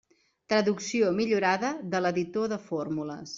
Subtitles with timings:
[0.53, 3.29] Traducció millorada de l'editor de fórmules.